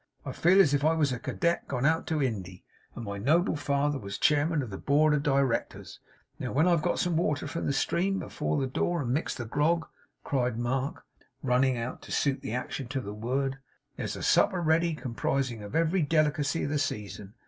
I 0.25 0.31
feel 0.31 0.59
as 0.59 0.73
if 0.73 0.83
I 0.83 0.93
was 0.93 1.11
a 1.11 1.19
cadet 1.19 1.67
gone 1.67 1.85
out 1.85 2.07
to 2.07 2.23
Indy, 2.23 2.63
and 2.95 3.05
my 3.05 3.19
noble 3.19 3.55
father 3.55 3.99
was 3.99 4.17
chairman 4.17 4.63
of 4.63 4.71
the 4.71 4.79
Board 4.79 5.13
of 5.13 5.21
Directors. 5.21 5.99
Now, 6.39 6.51
when 6.53 6.67
I've 6.67 6.81
got 6.81 6.97
some 6.97 7.15
water 7.17 7.45
from 7.45 7.67
the 7.67 7.71
stream 7.71 8.23
afore 8.23 8.59
the 8.59 8.65
door 8.65 9.03
and 9.03 9.13
mixed 9.13 9.37
the 9.37 9.45
grog,' 9.45 9.87
cried 10.23 10.57
Mark, 10.57 11.05
running 11.43 11.77
out 11.77 12.01
to 12.01 12.11
suit 12.11 12.41
the 12.41 12.55
action 12.55 12.87
to 12.87 12.99
the 12.99 13.13
word, 13.13 13.59
'there's 13.95 14.15
a 14.15 14.23
supper 14.23 14.59
ready, 14.59 14.95
comprising 14.95 15.61
every 15.61 16.01
delicacy 16.01 16.63
of 16.63 16.71
the 16.71 16.79
season. 16.79 17.35